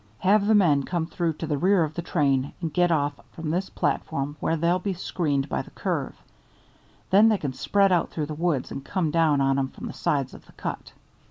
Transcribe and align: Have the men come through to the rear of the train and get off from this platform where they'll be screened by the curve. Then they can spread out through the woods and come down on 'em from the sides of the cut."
Have 0.17 0.47
the 0.47 0.55
men 0.55 0.81
come 0.81 1.05
through 1.05 1.33
to 1.33 1.45
the 1.45 1.59
rear 1.59 1.83
of 1.83 1.93
the 1.93 2.01
train 2.01 2.53
and 2.59 2.73
get 2.73 2.91
off 2.91 3.13
from 3.33 3.51
this 3.51 3.69
platform 3.69 4.35
where 4.39 4.57
they'll 4.57 4.79
be 4.79 4.93
screened 4.95 5.47
by 5.47 5.61
the 5.61 5.69
curve. 5.69 6.15
Then 7.11 7.29
they 7.29 7.37
can 7.37 7.53
spread 7.53 7.91
out 7.91 8.09
through 8.09 8.25
the 8.25 8.33
woods 8.33 8.71
and 8.71 8.83
come 8.83 9.11
down 9.11 9.41
on 9.41 9.59
'em 9.59 9.67
from 9.67 9.85
the 9.85 9.93
sides 9.93 10.33
of 10.33 10.47
the 10.47 10.53
cut." 10.53 10.93